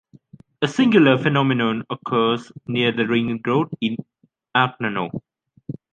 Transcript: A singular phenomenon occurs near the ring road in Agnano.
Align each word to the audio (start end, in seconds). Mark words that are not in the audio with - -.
A 0.63 0.67
singular 0.67 1.15
phenomenon 1.19 1.83
occurs 1.91 2.51
near 2.65 2.91
the 2.91 3.05
ring 3.05 3.39
road 3.45 3.67
in 3.81 3.97
Agnano. 4.57 5.21